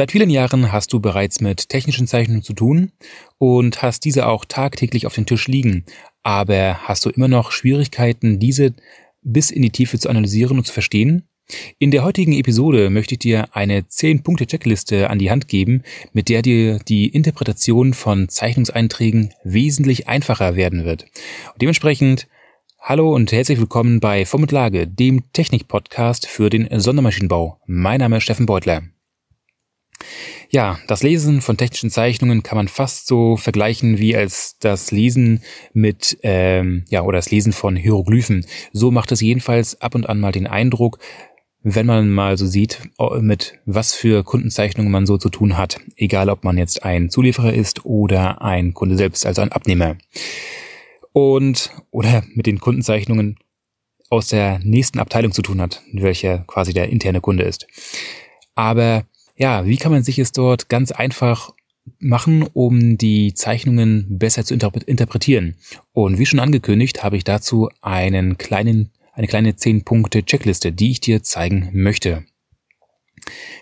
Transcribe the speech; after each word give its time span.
Seit 0.00 0.12
vielen 0.12 0.30
Jahren 0.30 0.72
hast 0.72 0.94
du 0.94 1.00
bereits 1.00 1.42
mit 1.42 1.68
technischen 1.68 2.06
Zeichnungen 2.06 2.42
zu 2.42 2.54
tun 2.54 2.90
und 3.36 3.82
hast 3.82 4.02
diese 4.06 4.28
auch 4.28 4.46
tagtäglich 4.46 5.06
auf 5.06 5.14
dem 5.14 5.26
Tisch 5.26 5.46
liegen. 5.46 5.84
Aber 6.22 6.78
hast 6.84 7.04
du 7.04 7.10
immer 7.10 7.28
noch 7.28 7.52
Schwierigkeiten, 7.52 8.38
diese 8.38 8.72
bis 9.20 9.50
in 9.50 9.60
die 9.60 9.68
Tiefe 9.68 9.98
zu 9.98 10.08
analysieren 10.08 10.56
und 10.56 10.64
zu 10.64 10.72
verstehen? 10.72 11.28
In 11.78 11.90
der 11.90 12.02
heutigen 12.02 12.32
Episode 12.32 12.88
möchte 12.88 13.16
ich 13.16 13.18
dir 13.18 13.54
eine 13.54 13.82
10-Punkte-Checkliste 13.82 15.10
an 15.10 15.18
die 15.18 15.30
Hand 15.30 15.48
geben, 15.48 15.82
mit 16.14 16.30
der 16.30 16.40
dir 16.40 16.78
die 16.78 17.08
Interpretation 17.08 17.92
von 17.92 18.30
Zeichnungseinträgen 18.30 19.34
wesentlich 19.44 20.08
einfacher 20.08 20.56
werden 20.56 20.86
wird. 20.86 21.02
Und 21.52 21.60
dementsprechend 21.60 22.26
Hallo 22.80 23.14
und 23.14 23.32
herzlich 23.32 23.58
willkommen 23.58 24.00
bei 24.00 24.24
Vom 24.24 24.40
und 24.40 24.50
Lage, 24.50 24.88
dem 24.88 25.30
Technik-Podcast 25.34 26.26
für 26.26 26.48
den 26.48 26.80
Sondermaschinenbau. 26.80 27.60
Mein 27.66 28.00
Name 28.00 28.16
ist 28.16 28.22
Steffen 28.22 28.46
Beutler. 28.46 28.84
Ja, 30.50 30.78
das 30.86 31.02
Lesen 31.02 31.40
von 31.40 31.56
technischen 31.56 31.90
Zeichnungen 31.90 32.42
kann 32.42 32.56
man 32.56 32.68
fast 32.68 33.06
so 33.06 33.36
vergleichen 33.36 33.98
wie 33.98 34.16
als 34.16 34.56
das 34.58 34.90
Lesen 34.90 35.42
mit, 35.72 36.18
ähm, 36.22 36.84
ja, 36.88 37.02
oder 37.02 37.18
das 37.18 37.30
Lesen 37.30 37.52
von 37.52 37.76
Hieroglyphen. 37.76 38.44
So 38.72 38.90
macht 38.90 39.12
es 39.12 39.20
jedenfalls 39.20 39.80
ab 39.80 39.94
und 39.94 40.08
an 40.08 40.18
mal 40.18 40.32
den 40.32 40.46
Eindruck, 40.46 40.98
wenn 41.62 41.86
man 41.86 42.10
mal 42.10 42.38
so 42.38 42.46
sieht, 42.46 42.80
mit 43.20 43.58
was 43.66 43.92
für 43.92 44.24
Kundenzeichnungen 44.24 44.90
man 44.90 45.06
so 45.06 45.18
zu 45.18 45.28
tun 45.28 45.56
hat. 45.58 45.80
Egal, 45.96 46.30
ob 46.30 46.42
man 46.42 46.56
jetzt 46.56 46.84
ein 46.84 47.10
Zulieferer 47.10 47.52
ist 47.52 47.84
oder 47.84 48.40
ein 48.42 48.72
Kunde 48.72 48.96
selbst, 48.96 49.26
also 49.26 49.42
ein 49.42 49.52
Abnehmer. 49.52 49.96
Und, 51.12 51.70
oder 51.90 52.24
mit 52.34 52.46
den 52.46 52.60
Kundenzeichnungen 52.60 53.36
aus 54.08 54.28
der 54.28 54.58
nächsten 54.60 54.98
Abteilung 54.98 55.32
zu 55.32 55.42
tun 55.42 55.60
hat, 55.60 55.82
welcher 55.92 56.38
quasi 56.38 56.72
der 56.72 56.88
interne 56.88 57.20
Kunde 57.20 57.44
ist. 57.44 57.66
Aber 58.54 59.04
ja, 59.40 59.64
wie 59.64 59.78
kann 59.78 59.90
man 59.90 60.02
sich 60.02 60.18
es 60.18 60.32
dort 60.32 60.68
ganz 60.68 60.92
einfach 60.92 61.50
machen, 61.98 62.42
um 62.52 62.98
die 62.98 63.32
Zeichnungen 63.32 64.18
besser 64.18 64.44
zu 64.44 64.52
interpretieren? 64.52 65.56
Und 65.92 66.18
wie 66.18 66.26
schon 66.26 66.40
angekündigt, 66.40 67.02
habe 67.02 67.16
ich 67.16 67.24
dazu 67.24 67.70
einen 67.80 68.36
kleinen, 68.36 68.92
eine 69.14 69.28
kleine 69.28 69.52
10-Punkte-Checkliste, 69.52 70.72
die 70.72 70.90
ich 70.90 71.00
dir 71.00 71.22
zeigen 71.22 71.70
möchte. 71.72 72.26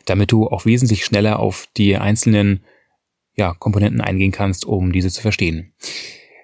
Damit 0.04 0.32
du 0.32 0.48
auch 0.48 0.66
wesentlich 0.66 1.04
schneller 1.04 1.38
auf 1.38 1.68
die 1.76 1.96
einzelnen 1.96 2.64
ja, 3.36 3.54
Komponenten 3.54 4.00
eingehen 4.00 4.32
kannst, 4.32 4.64
um 4.64 4.90
diese 4.90 5.10
zu 5.10 5.22
verstehen. 5.22 5.74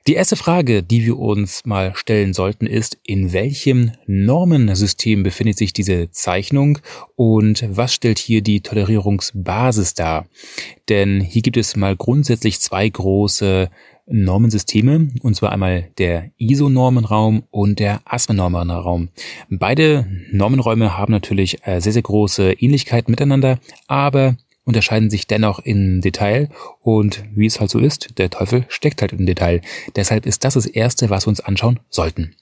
Die 0.06 0.12
erste 0.12 0.36
Frage, 0.36 0.82
die 0.82 1.06
wir 1.06 1.18
uns 1.18 1.64
mal 1.64 1.94
stellen 1.96 2.34
sollten, 2.34 2.66
ist, 2.66 2.98
in 3.04 3.32
welchem 3.32 3.92
Normensystem 4.06 5.22
befindet 5.22 5.56
sich 5.56 5.72
diese 5.72 6.10
Zeichnung 6.10 6.78
und 7.16 7.64
was 7.70 7.94
stellt 7.94 8.18
hier 8.18 8.42
die 8.42 8.60
Tolerierungsbasis 8.60 9.94
dar? 9.94 10.26
Denn 10.90 11.22
hier 11.22 11.40
gibt 11.40 11.56
es 11.56 11.74
mal 11.74 11.96
grundsätzlich 11.96 12.60
zwei 12.60 12.86
große 12.86 13.70
Normensysteme, 14.06 15.08
und 15.22 15.34
zwar 15.34 15.52
einmal 15.52 15.88
der 15.96 16.30
ISO-Normenraum 16.36 17.44
und 17.50 17.78
der 17.78 18.02
ASME-Normenraum. 18.04 19.08
Beide 19.48 20.06
Normenräume 20.30 20.98
haben 20.98 21.12
natürlich 21.12 21.66
äh, 21.66 21.80
sehr, 21.80 21.92
sehr 21.94 22.02
große 22.02 22.52
Ähnlichkeiten 22.52 23.10
miteinander, 23.10 23.58
aber 23.86 24.36
unterscheiden 24.64 25.10
sich 25.10 25.26
dennoch 25.26 25.58
im 25.60 26.00
Detail 26.00 26.48
und 26.80 27.22
wie 27.34 27.46
es 27.46 27.60
halt 27.60 27.70
so 27.70 27.78
ist, 27.78 28.18
der 28.18 28.30
Teufel 28.30 28.64
steckt 28.68 29.02
halt 29.02 29.12
im 29.12 29.26
Detail. 29.26 29.60
Deshalb 29.96 30.26
ist 30.26 30.44
das 30.44 30.54
das 30.54 30.66
Erste, 30.66 31.10
was 31.10 31.26
wir 31.26 31.30
uns 31.30 31.40
anschauen 31.40 31.80
sollten. 31.90 32.34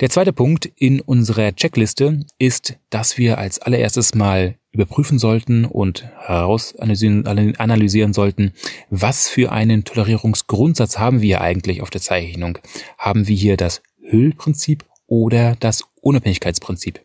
Der 0.00 0.10
zweite 0.10 0.32
Punkt 0.32 0.66
in 0.76 1.00
unserer 1.00 1.54
Checkliste 1.54 2.26
ist, 2.38 2.76
dass 2.90 3.18
wir 3.18 3.38
als 3.38 3.60
allererstes 3.60 4.14
mal 4.14 4.56
überprüfen 4.72 5.18
sollten 5.18 5.64
und 5.64 6.04
heraus 6.18 6.74
analysieren 6.76 8.12
sollten, 8.12 8.52
was 8.90 9.28
für 9.28 9.52
einen 9.52 9.84
Tolerierungsgrundsatz 9.84 10.98
haben 10.98 11.20
wir 11.20 11.40
eigentlich 11.40 11.82
auf 11.82 11.90
der 11.90 12.00
Zeichnung. 12.00 12.58
Haben 12.98 13.28
wir 13.28 13.36
hier 13.36 13.56
das 13.56 13.82
Hüllprinzip 14.00 14.84
oder 15.06 15.56
das 15.60 15.84
Unabhängigkeitsprinzip? 16.00 17.00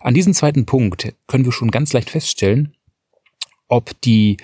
An 0.00 0.14
diesem 0.14 0.32
zweiten 0.32 0.64
Punkt 0.66 1.12
können 1.26 1.44
wir 1.44 1.52
schon 1.52 1.70
ganz 1.70 1.92
leicht 1.92 2.10
feststellen, 2.10 2.74
ob 3.70 3.98
die, 4.02 4.36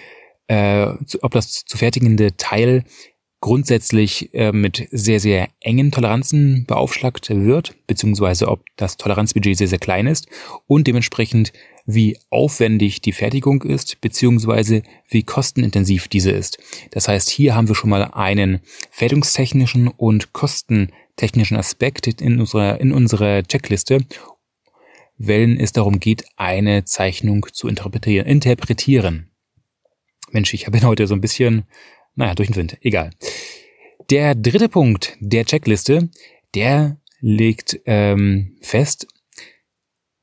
äh, 0.48 0.86
ob 1.20 1.32
das 1.32 1.64
zu 1.64 1.76
fertigende 1.76 2.36
Teil 2.36 2.84
grundsätzlich 3.40 4.32
äh, 4.34 4.50
mit 4.52 4.88
sehr, 4.90 5.20
sehr 5.20 5.48
engen 5.60 5.92
Toleranzen 5.92 6.64
beaufschlagt 6.66 7.28
wird, 7.30 7.76
beziehungsweise 7.86 8.48
ob 8.48 8.64
das 8.76 8.96
Toleranzbudget 8.96 9.58
sehr, 9.58 9.68
sehr 9.68 9.78
klein 9.78 10.06
ist 10.06 10.26
und 10.66 10.86
dementsprechend 10.86 11.52
wie 11.84 12.18
aufwendig 12.30 13.00
die 13.00 13.12
Fertigung 13.12 13.62
ist, 13.62 14.00
beziehungsweise 14.00 14.82
wie 15.08 15.22
kostenintensiv 15.22 16.08
diese 16.08 16.32
ist. 16.32 16.58
Das 16.90 17.06
heißt, 17.06 17.30
hier 17.30 17.54
haben 17.54 17.68
wir 17.68 17.76
schon 17.76 17.90
mal 17.90 18.10
einen 18.12 18.60
fertigungstechnischen 18.90 19.88
und 19.88 20.32
kostentechnischen 20.32 21.56
Aspekt 21.56 22.08
in 22.20 22.40
unserer, 22.40 22.80
in 22.80 22.92
unserer 22.92 23.44
Checkliste 23.44 24.00
wenn 25.18 25.58
es 25.58 25.72
darum 25.72 26.00
geht, 26.00 26.24
eine 26.36 26.84
Zeichnung 26.84 27.46
zu 27.52 27.68
interpretieren. 27.68 28.26
interpretieren. 28.26 29.30
Mensch, 30.30 30.52
ich 30.54 30.66
bin 30.66 30.84
heute 30.84 31.06
so 31.06 31.14
ein 31.14 31.20
bisschen, 31.20 31.64
naja, 32.14 32.34
durch 32.34 32.48
den 32.48 32.56
Wind. 32.56 32.78
Egal. 32.80 33.10
Der 34.10 34.34
dritte 34.34 34.68
Punkt 34.68 35.16
der 35.20 35.44
Checkliste, 35.44 36.10
der 36.54 36.98
legt 37.20 37.80
ähm, 37.86 38.56
fest, 38.60 39.06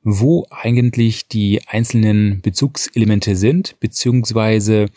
wo 0.03 0.45
eigentlich 0.49 1.27
die 1.27 1.61
einzelnen 1.67 2.41
Bezugselemente 2.41 3.35
sind, 3.35 3.79
beziehungsweise 3.79 4.87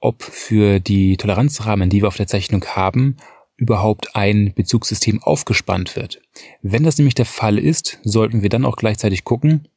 ob 0.00 0.22
für 0.22 0.80
die 0.80 1.16
Toleranzrahmen, 1.16 1.90
die 1.90 2.02
wir 2.02 2.08
auf 2.08 2.16
der 2.16 2.28
Zeichnung 2.28 2.64
haben, 2.64 3.16
überhaupt 3.62 4.16
ein 4.16 4.52
Bezugssystem 4.54 5.22
aufgespannt 5.22 5.94
wird. 5.94 6.20
Wenn 6.62 6.82
das 6.82 6.98
nämlich 6.98 7.14
der 7.14 7.26
Fall 7.26 7.58
ist, 7.58 8.00
sollten 8.02 8.42
wir 8.42 8.48
dann 8.48 8.64
auch 8.64 8.76
gleichzeitig 8.76 9.22
gucken, 9.22 9.68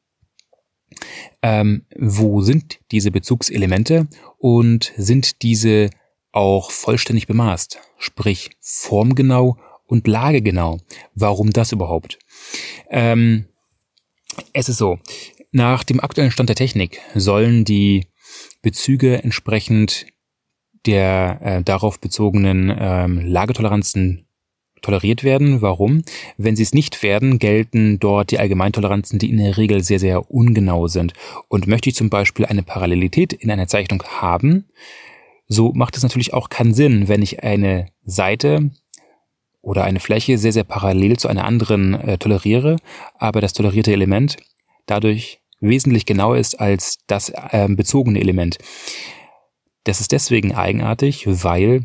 ähm, 1.40 1.86
wo 1.96 2.40
sind 2.42 2.80
diese 2.90 3.12
Bezugselemente 3.12 4.08
und 4.38 4.92
sind 4.96 5.42
diese 5.42 5.90
auch 6.32 6.72
vollständig 6.72 7.28
bemaßt, 7.28 7.78
sprich 7.98 8.50
formgenau 8.60 9.56
und 9.86 10.08
lagegenau. 10.08 10.80
Warum 11.14 11.50
das 11.50 11.70
überhaupt? 11.70 12.18
Ähm, 12.90 13.46
es 14.52 14.68
ist 14.68 14.78
so, 14.78 14.98
nach 15.52 15.84
dem 15.84 16.00
aktuellen 16.00 16.32
Stand 16.32 16.48
der 16.48 16.56
Technik 16.56 17.00
sollen 17.14 17.64
die 17.64 18.08
Bezüge 18.62 19.22
entsprechend 19.22 20.06
der 20.86 21.38
äh, 21.42 21.62
darauf 21.62 22.00
bezogenen 22.00 22.74
ähm, 22.78 23.20
Lagetoleranzen 23.26 24.26
toleriert 24.82 25.24
werden. 25.24 25.62
Warum? 25.62 26.02
Wenn 26.36 26.54
sie 26.54 26.62
es 26.62 26.72
nicht 26.72 27.02
werden, 27.02 27.38
gelten 27.38 27.98
dort 27.98 28.30
die 28.30 28.38
Allgemeintoleranzen, 28.38 29.18
die 29.18 29.30
in 29.30 29.38
der 29.38 29.56
Regel 29.56 29.82
sehr, 29.82 29.98
sehr 29.98 30.30
ungenau 30.30 30.86
sind. 30.86 31.12
Und 31.48 31.66
möchte 31.66 31.88
ich 31.88 31.96
zum 31.96 32.10
Beispiel 32.10 32.46
eine 32.46 32.62
Parallelität 32.62 33.32
in 33.32 33.50
einer 33.50 33.66
Zeichnung 33.66 34.02
haben, 34.04 34.66
so 35.48 35.72
macht 35.72 35.96
es 35.96 36.02
natürlich 36.02 36.34
auch 36.34 36.48
keinen 36.48 36.74
Sinn, 36.74 37.08
wenn 37.08 37.22
ich 37.22 37.42
eine 37.42 37.86
Seite 38.04 38.70
oder 39.60 39.84
eine 39.84 40.00
Fläche 40.00 40.38
sehr, 40.38 40.52
sehr 40.52 40.64
parallel 40.64 41.18
zu 41.18 41.28
einer 41.28 41.44
anderen 41.44 41.94
äh, 41.94 42.18
toleriere, 42.18 42.76
aber 43.18 43.40
das 43.40 43.52
tolerierte 43.52 43.92
Element 43.92 44.36
dadurch 44.86 45.40
wesentlich 45.60 46.06
genauer 46.06 46.36
ist 46.36 46.60
als 46.60 46.98
das 47.06 47.30
äh, 47.30 47.68
bezogene 47.68 48.20
Element. 48.20 48.58
Das 49.86 50.00
ist 50.00 50.10
deswegen 50.10 50.52
eigenartig, 50.52 51.26
weil 51.28 51.84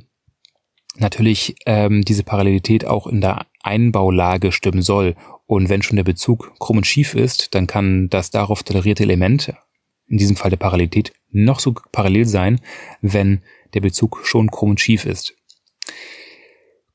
natürlich 0.96 1.56
ähm, 1.68 2.04
diese 2.04 2.24
Parallelität 2.24 2.84
auch 2.84 3.06
in 3.06 3.22
der 3.22 3.46
Einbaulage 3.62 4.52
stimmen 4.52 4.82
soll. 4.82 5.16
Und 5.46 5.70
wenn 5.70 5.84
schon 5.84 5.98
der 5.98 6.04
Bezug 6.04 6.52
krumm 6.58 6.78
und 6.78 6.88
schief 6.88 7.14
ist, 7.14 7.54
dann 7.54 7.68
kann 7.68 8.10
das 8.10 8.32
darauf 8.32 8.64
tolerierte 8.64 9.04
Element, 9.04 9.54
in 10.08 10.18
diesem 10.18 10.36
Fall 10.36 10.50
der 10.50 10.58
Parallelität, 10.58 11.14
noch 11.30 11.60
so 11.60 11.76
parallel 11.92 12.26
sein, 12.26 12.60
wenn 13.02 13.44
der 13.76 13.82
Bezug 13.82 14.22
schon 14.24 14.50
krumm 14.50 14.72
und 14.72 14.82
schief 14.82 15.06
ist. 15.06 15.36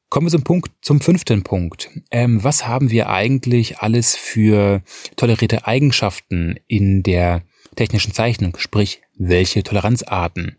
Kommen 0.09 0.27
wir 0.27 0.33
zum 0.33 0.43
Punkt, 0.43 0.73
zum 0.83 1.01
fünften 1.01 1.45
Punkt. 1.45 1.89
Ähm, 2.11 2.43
was 2.43 2.67
haben 2.67 2.91
wir 2.91 3.11
eigentlich 3.11 3.79
alles 3.79 4.17
für 4.17 4.83
tolerierte 5.15 5.69
Eigenschaften 5.69 6.59
in 6.67 7.05
der 7.05 7.43
technischen 7.77 8.13
Zeichnung, 8.13 8.57
sprich 8.59 9.03
welche 9.17 9.63
Toleranzarten? 9.63 10.59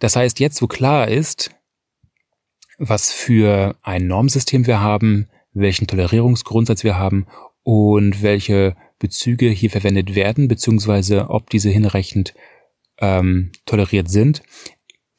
Das 0.00 0.16
heißt, 0.16 0.40
jetzt 0.40 0.60
wo 0.60 0.66
klar 0.66 1.08
ist, 1.08 1.54
was 2.78 3.12
für 3.12 3.76
ein 3.82 4.06
Normsystem 4.06 4.66
wir 4.66 4.80
haben, 4.80 5.28
welchen 5.52 5.86
Tolerierungsgrundsatz 5.86 6.82
wir 6.82 6.96
haben 6.96 7.26
und 7.62 8.22
welche 8.22 8.74
Bezüge 8.98 9.48
hier 9.48 9.70
verwendet 9.70 10.14
werden, 10.14 10.48
beziehungsweise 10.48 11.30
ob 11.30 11.50
diese 11.50 11.70
hinreichend 11.70 12.34
ähm, 12.98 13.52
toleriert 13.66 14.10
sind, 14.10 14.42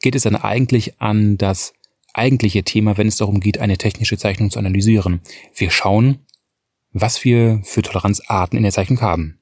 geht 0.00 0.14
es 0.14 0.24
dann 0.24 0.36
eigentlich 0.36 1.00
an 1.00 1.38
das 1.38 1.72
eigentliche 2.14 2.62
Thema, 2.64 2.98
wenn 2.98 3.08
es 3.08 3.16
darum 3.16 3.40
geht, 3.40 3.58
eine 3.58 3.78
technische 3.78 4.18
Zeichnung 4.18 4.50
zu 4.50 4.58
analysieren. 4.58 5.20
Wir 5.54 5.70
schauen, 5.70 6.26
was 6.92 7.24
wir 7.24 7.60
für 7.64 7.82
Toleranzarten 7.82 8.56
in 8.56 8.64
der 8.64 8.72
Zeichnung 8.72 9.00
haben. 9.00 9.41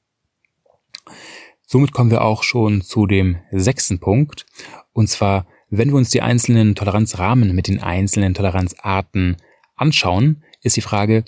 Somit 1.73 1.93
kommen 1.93 2.11
wir 2.11 2.23
auch 2.23 2.43
schon 2.43 2.83
zu 2.83 3.07
dem 3.07 3.37
sechsten 3.53 4.01
Punkt. 4.01 4.45
Und 4.93 5.09
zwar, 5.09 5.47
wenn 5.69 5.91
wir 5.91 5.95
uns 5.95 6.11
die 6.11 6.21
einzelnen 6.21 6.75
Toleranzrahmen 6.75 7.55
mit 7.55 7.69
den 7.69 7.81
einzelnen 7.81 8.35
Toleranzarten 8.35 9.37
anschauen, 9.77 10.43
ist 10.65 10.77
die 10.77 10.81
Frage, 10.81 11.25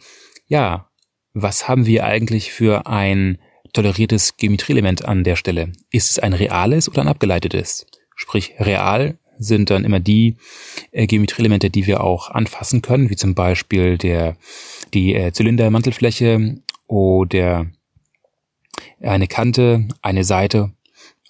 ja, 0.48 0.90
was 1.32 1.68
haben 1.68 1.86
wir 1.86 2.04
eigentlich 2.06 2.50
für 2.50 2.88
ein 2.88 3.38
toleriertes 3.72 4.36
Geometrieelement 4.36 5.04
an 5.04 5.22
der 5.22 5.36
Stelle? 5.36 5.70
Ist 5.92 6.10
es 6.10 6.18
ein 6.18 6.32
reales 6.32 6.88
oder 6.88 7.02
ein 7.02 7.08
abgeleitetes? 7.08 7.86
Sprich, 8.16 8.54
real 8.58 9.16
sind 9.38 9.70
dann 9.70 9.84
immer 9.84 10.00
die 10.00 10.38
äh, 10.90 11.06
Geometrieelemente, 11.06 11.70
die 11.70 11.86
wir 11.86 12.02
auch 12.02 12.30
anfassen 12.30 12.82
können, 12.82 13.10
wie 13.10 13.16
zum 13.16 13.36
Beispiel 13.36 13.96
der, 13.96 14.36
die 14.92 15.14
äh, 15.14 15.30
Zylindermantelfläche 15.30 16.56
oder 16.88 17.70
eine 19.02 19.26
Kante, 19.26 19.88
eine 20.00 20.24
Seite, 20.24 20.72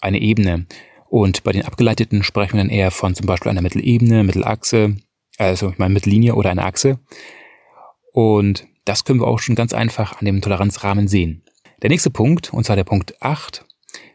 eine 0.01 0.21
Ebene. 0.21 0.67
Und 1.09 1.45
bei 1.45 1.53
den 1.53 1.65
abgeleiteten 1.65 2.23
sprechen 2.23 2.55
wir 2.55 2.61
dann 2.61 2.71
eher 2.71 2.91
von 2.91 3.15
zum 3.15 3.27
Beispiel 3.27 3.51
einer 3.51 3.63
Mittelebene, 3.63 4.25
Mittelachse, 4.25 4.97
also 5.39 5.71
ich 5.71 5.79
meine 5.79 5.95
Mittellinie 5.95 6.35
oder 6.35 6.51
einer 6.51 6.67
Achse. 6.67 6.99
Und 8.13 8.67
das 8.85 9.05
können 9.05 9.21
wir 9.21 9.27
auch 9.27 9.39
schon 9.39 9.55
ganz 9.55 9.73
einfach 9.73 10.19
an 10.19 10.27
dem 10.27 10.41
Toleranzrahmen 10.41 11.09
sehen. 11.09 11.43
Der 11.83 11.91
nächste 11.91 12.11
Punkt, 12.11 12.53
und 12.53 12.65
zwar 12.65 12.77
der 12.77 12.85
Punkt 12.85 13.21
8, 13.23 13.65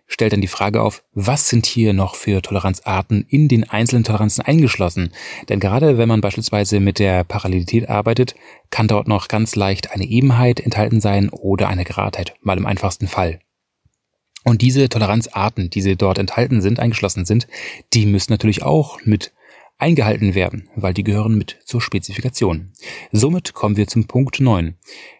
stellt 0.08 0.34
dann 0.34 0.42
die 0.42 0.48
Frage 0.48 0.82
auf, 0.82 1.04
was 1.14 1.50
sind 1.50 1.66
hier 1.66 1.94
noch 1.94 2.16
für 2.16 2.42
Toleranzarten 2.42 3.26
in 3.28 3.48
den 3.48 3.70
einzelnen 3.70 4.04
Toleranzen 4.04 4.44
eingeschlossen? 4.44 5.12
Denn 5.50 5.60
gerade 5.60 5.98
wenn 5.98 6.08
man 6.08 6.22
beispielsweise 6.22 6.80
mit 6.80 7.00
der 7.00 7.24
Parallelität 7.24 7.90
arbeitet, 7.90 8.36
kann 8.70 8.88
dort 8.88 9.08
noch 9.08 9.28
ganz 9.28 9.56
leicht 9.56 9.92
eine 9.92 10.06
Ebenheit 10.06 10.60
enthalten 10.60 11.02
sein 11.02 11.30
oder 11.30 11.68
eine 11.68 11.84
Geradheit, 11.84 12.36
mal 12.42 12.58
im 12.58 12.66
einfachsten 12.66 13.08
Fall. 13.08 13.40
Und 14.48 14.62
diese 14.62 14.88
Toleranzarten, 14.88 15.70
die 15.70 15.82
sie 15.82 15.98
dort 15.98 16.18
enthalten 16.18 16.62
sind, 16.62 16.80
eingeschlossen 16.80 17.26
sind, 17.26 17.50
die 17.94 18.06
müssen 18.06 18.32
natürlich 18.32 18.64
auch 18.64 18.98
mit 19.04 19.34
eingehalten 19.78 20.36
werden, 20.36 20.70
weil 20.74 20.94
die 20.94 21.04
gehören 21.04 21.38
mit 21.38 21.60
zur 21.66 21.82
Spezifikation. 21.82 22.72
Somit 23.12 23.54
kommen 23.54 23.76
wir 23.76 23.88
zum 23.88 24.08
Punkt 24.08 24.40
9. 24.40 24.76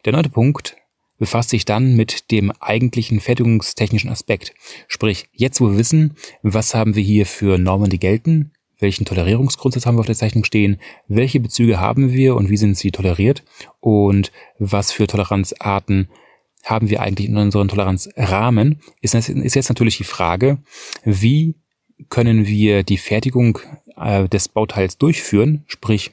Der 0.06 0.14
neunte 0.14 0.30
Punkt 0.30 0.78
befasst 1.18 1.50
sich 1.50 1.66
dann 1.66 1.98
mit 1.98 2.32
dem 2.32 2.52
eigentlichen 2.62 3.20
fertigungstechnischen 3.20 4.10
Aspekt. 4.10 4.54
Sprich, 4.88 5.28
jetzt 5.34 5.60
wo 5.60 5.72
wir 5.72 5.78
wissen, 5.78 6.16
was 6.42 6.74
haben 6.74 6.96
wir 6.96 7.04
hier 7.04 7.26
für 7.26 7.58
Normen, 7.58 7.90
die 7.90 8.00
gelten, 8.00 8.54
welchen 8.80 9.04
Tolerierungsgrundsatz 9.04 9.86
haben 9.86 9.98
wir 9.98 10.02
auf 10.02 10.06
der 10.06 10.16
Zeichnung 10.16 10.46
stehen, 10.46 10.80
welche 11.10 11.42
Bezüge 11.42 11.82
haben 11.82 12.14
wir 12.14 12.38
und 12.38 12.50
wie 12.50 12.58
sind 12.58 12.78
sie 12.78 12.92
toleriert 12.92 13.44
und 13.82 14.32
was 14.58 14.94
für 14.94 15.06
Toleranzarten 15.06 16.08
haben 16.70 16.90
wir 16.90 17.02
eigentlich 17.02 17.30
in 17.30 17.38
unseren 17.38 17.68
Toleranzrahmen, 17.68 18.82
ist, 19.02 19.14
ist 19.16 19.56
jetzt 19.56 19.70
natürlich 19.70 19.98
die 19.98 20.04
Frage, 20.04 20.60
wie 21.04 21.56
können 22.10 22.46
wir 22.46 22.84
die 22.84 22.98
Fertigung 22.98 23.60
äh, 23.96 24.28
des 24.28 24.50
Bauteils 24.50 24.98
durchführen, 24.98 25.64
sprich, 25.68 26.12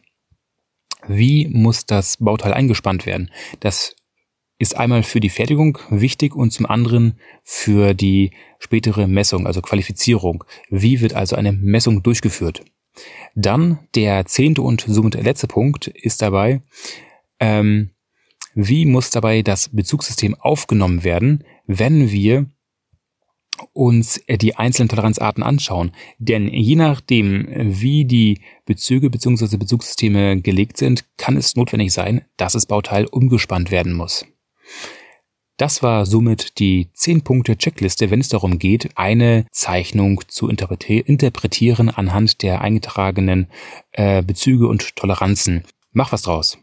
wie 1.07 1.49
muss 1.49 1.87
das 1.87 2.17
Bauteil 2.19 2.55
eingespannt 2.55 3.05
werden? 3.05 3.31
Das 3.61 3.95
ist 4.59 4.77
einmal 4.77 5.03
für 5.03 5.21
die 5.21 5.29
Fertigung 5.29 5.79
wichtig 5.91 6.35
und 6.35 6.53
zum 6.53 6.67
anderen 6.67 7.19
für 7.43 7.93
die 7.93 8.31
spätere 8.59 9.07
Messung, 9.07 9.47
also 9.47 9.61
Qualifizierung. 9.61 10.45
Wie 10.71 11.01
wird 11.01 11.15
also 11.15 11.37
eine 11.37 11.53
Messung 11.53 12.03
durchgeführt? 12.03 12.65
Dann 13.35 13.81
der 13.95 14.25
zehnte 14.27 14.63
und 14.63 14.85
somit 14.87 15.15
letzte 15.15 15.49
Punkt 15.49 15.89
ist 15.89 16.23
dabei, 16.23 16.63
ähm, 17.41 17.91
wie 18.55 18.87
muss 18.87 19.11
dabei 19.11 19.43
das 19.43 19.69
Bezugssystem 19.69 20.35
aufgenommen 20.35 21.05
werden, 21.05 21.45
wenn 21.67 22.11
wir 22.11 22.47
uns 23.73 24.21
die 24.29 24.57
einzelnen 24.57 24.89
Toleranzarten 24.89 25.43
anschauen. 25.43 25.93
Denn 26.19 26.49
je 26.49 26.77
nachdem, 26.77 27.47
wie 27.51 28.05
die 28.05 28.41
Bezüge 28.67 29.11
bzw. 29.11 29.57
Bezugssysteme 29.57 30.41
gelegt 30.41 30.77
sind, 30.77 31.05
kann 31.17 31.37
es 31.37 31.57
notwendig 31.57 31.93
sein, 31.93 32.23
dass 32.37 32.55
das 32.55 32.67
Bauteil 32.67 33.07
umgespannt 33.07 33.71
werden 33.71 33.93
muss. 33.93 34.27
Das 35.57 35.85
war 35.85 36.05
somit 36.05 36.59
die 36.59 36.89
10-Punkte-Checkliste, 36.97 38.11
wenn 38.11 38.21
es 38.21 38.29
darum 38.29 38.59
geht, 38.59 38.91
eine 38.97 39.47
Zeichnung 39.53 40.23
zu 40.27 40.49
interpretieren 40.49 41.91
anhand 41.91 42.43
der 42.43 42.61
eingetragenen 42.61 43.47
äh, 43.93 44.23
Bezüge 44.23 44.67
und 44.67 44.97
Toleranzen. 44.97 45.63
Mach 45.93 46.11
was 46.11 46.23
draus. 46.23 46.59